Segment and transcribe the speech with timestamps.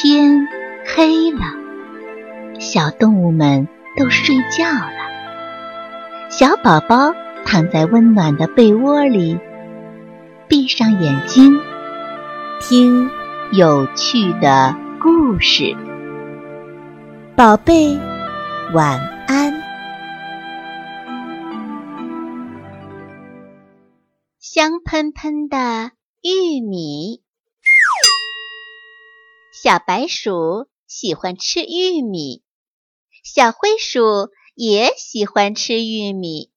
[0.00, 0.46] 天
[0.86, 1.40] 黑了，
[2.60, 3.66] 小动物们
[3.96, 6.30] 都睡觉了。
[6.30, 7.12] 小宝宝
[7.44, 9.40] 躺在温暖的被窝里，
[10.46, 11.58] 闭上眼睛，
[12.60, 13.10] 听
[13.50, 15.76] 有趣的故事。
[17.34, 17.98] 宝贝，
[18.72, 19.52] 晚安。
[24.38, 25.90] 香喷喷的
[26.22, 27.20] 玉米。
[29.60, 32.44] 小白鼠喜欢吃玉米，
[33.24, 36.52] 小灰鼠也喜欢吃玉米。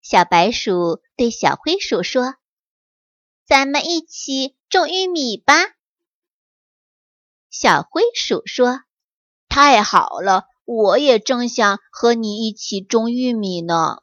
[0.00, 2.36] 小白鼠对小灰鼠说
[3.44, 5.54] ：“咱们一起种玉米吧。”
[7.50, 8.82] 小灰鼠说
[9.50, 14.02] ：“太好了，我也正想和你一起种玉米呢。”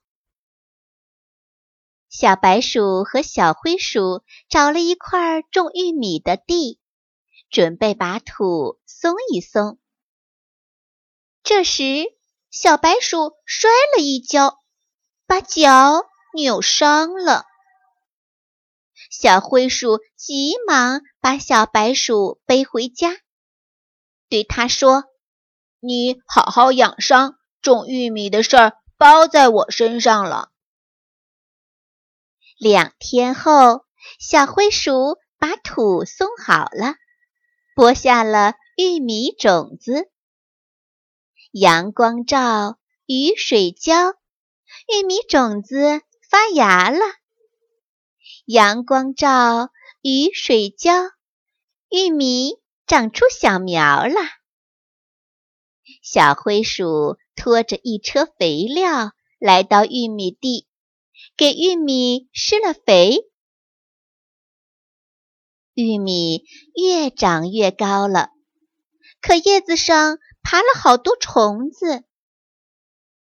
[2.12, 6.82] 小白鼠和小灰鼠找了一块种玉米的地。
[7.53, 9.77] 准备把土松一松。
[11.43, 12.12] 这时，
[12.49, 14.63] 小白鼠摔了一跤，
[15.27, 17.46] 把脚扭伤了。
[19.12, 23.20] 小灰鼠急忙把小白鼠背回家，
[24.29, 25.04] 对他说
[25.79, 30.49] ：“你好好养伤，种玉米的事儿包在我身上了。”
[32.57, 33.85] 两天后，
[34.20, 36.96] 小灰鼠把土松好了。
[37.76, 40.12] 播下了玉米种子，
[41.52, 44.12] 阳光照，雨水浇，
[44.88, 46.99] 玉米种子发芽了。
[48.46, 49.71] 阳光照，
[50.04, 50.91] 雨水浇，
[51.90, 54.21] 玉米长出小苗了。
[56.04, 60.68] 小灰鼠拖着一车肥料来到玉米地，
[61.35, 63.32] 给玉米施了肥。
[65.75, 66.44] 玉米
[66.75, 68.29] 越长越高了，
[69.22, 72.03] 可叶子上爬了好多虫子。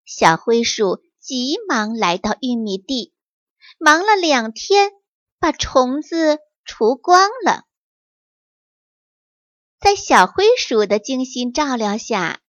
[0.04, 3.14] 小灰鼠急忙来到玉米地，
[3.78, 4.90] 忙了两天，
[5.38, 7.64] 把虫子除光了。
[9.80, 12.42] 在小灰鼠的精心照料下，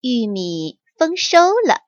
[0.00, 1.80] 玉米丰收了，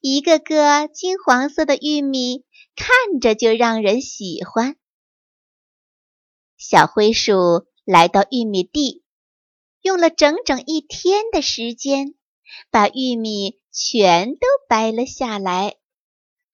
[0.00, 2.44] 一个个金黄色的玉米，
[2.76, 4.76] 看着就让人喜欢。
[6.58, 9.04] 小灰鼠来到玉米地，
[9.82, 12.14] 用了整整一天的时间，
[12.70, 15.76] 把玉米全都掰了下来，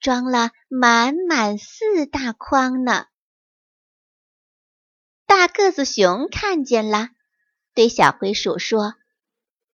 [0.00, 3.06] 装了满满四大筐呢。
[5.24, 7.10] 大个子熊看见了，
[7.72, 8.94] 对小灰鼠说：“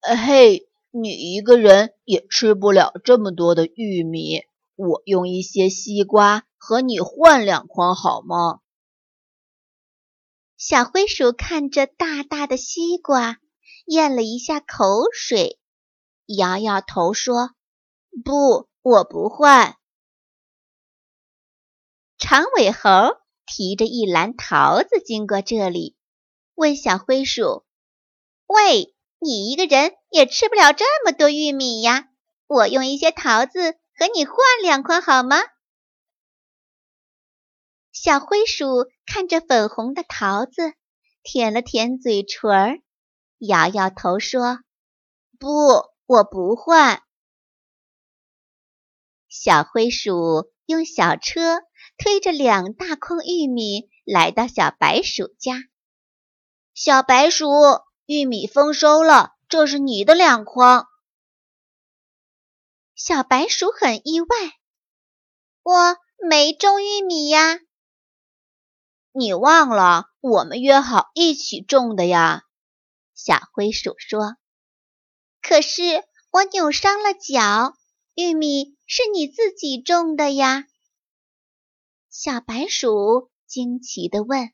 [0.00, 4.42] 嘿，你一个人也吃不了这么多的玉米，
[4.76, 8.60] 我用一些西瓜和你换两筐好吗？”
[10.58, 13.38] 小灰鼠看着大大的西瓜，
[13.86, 15.60] 咽了一下口水，
[16.26, 17.52] 摇摇头说
[18.24, 19.76] ：“不，我不换。”
[22.18, 25.94] 长尾猴提着一篮桃子经过这里，
[26.56, 27.64] 问小灰鼠
[28.48, 32.08] ：“喂，你一个人也吃不了这么多玉米呀？
[32.48, 35.36] 我用一些桃子和你换两筐好吗？”
[38.00, 40.72] 小灰鼠看着粉红的桃子，
[41.24, 42.80] 舔了舔嘴唇，
[43.38, 44.60] 摇摇头说
[45.36, 45.48] ：“不，
[46.06, 47.02] 我不换。”
[49.28, 51.58] 小灰鼠用小车
[51.96, 55.64] 推着两大筐玉米来到小白鼠家。
[56.74, 57.48] 小白鼠，
[58.06, 60.86] 玉米丰收了，这是你的两筐。
[62.94, 64.26] 小白鼠很意外
[65.64, 65.96] ：“我
[66.28, 67.58] 没种玉米呀。”
[69.12, 72.42] 你忘了我们约好一起种的呀？
[73.14, 74.36] 小灰鼠说。
[75.40, 75.82] 可是
[76.30, 77.74] 我扭伤了脚，
[78.14, 80.66] 玉米是你自己种的呀？
[82.10, 84.50] 小白鼠惊奇地问。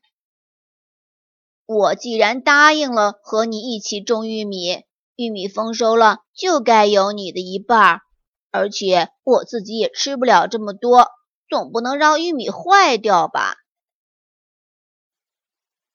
[1.65, 4.83] 我既然答应了和你一起种玉米，
[5.15, 8.01] 玉米丰收了就该有你的一半儿，
[8.51, 11.09] 而且我自己也吃不了这么多，
[11.49, 13.57] 总不能让玉米坏掉吧？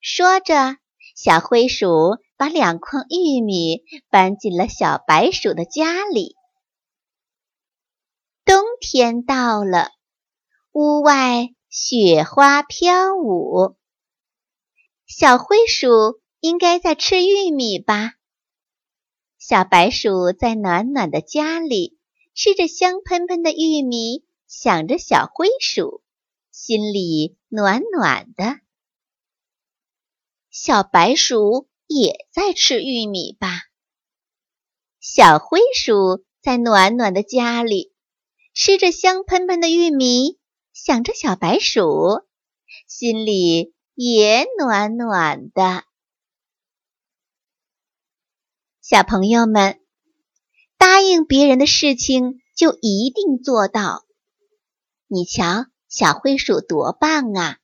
[0.02, 0.79] 说着，
[1.14, 6.37] 小灰鼠把两筐玉米搬进了小白鼠的家里。
[8.47, 9.91] 冬天到了，
[10.73, 13.76] 屋外雪花飘舞，
[15.06, 18.14] 小灰鼠应该在吃玉米吧？
[19.38, 21.99] 小白鼠在暖暖的家里
[22.35, 26.03] 吃着香喷喷的玉米，想着小灰鼠，
[26.50, 28.61] 心里暖暖的。
[30.50, 33.62] 小白鼠也在吃玉米吧？
[34.99, 37.94] 小灰鼠在暖暖的家里，
[38.52, 40.41] 吃着香喷喷的玉米，
[40.73, 42.26] 想着小白鼠，
[42.88, 45.85] 心里也暖暖的。
[48.81, 49.81] 小朋友们，
[50.76, 54.05] 答应别人的事情就一定做到。
[55.06, 57.58] 你瞧，小灰鼠多棒啊！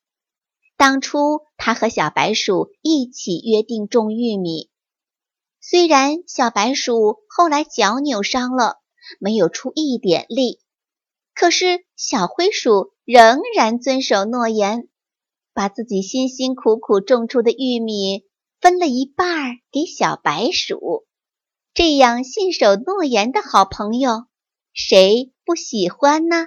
[0.76, 4.70] 当初他和小白鼠一起约定种玉米，
[5.60, 8.80] 虽然小白鼠后来脚扭伤了，
[9.18, 10.60] 没有出一点力，
[11.34, 14.88] 可是小灰鼠仍然遵守诺言，
[15.54, 18.24] 把自己辛辛苦苦种出的玉米
[18.60, 21.06] 分了一半给小白鼠。
[21.72, 24.26] 这样信守诺言的好朋友，
[24.72, 26.46] 谁不喜欢呢？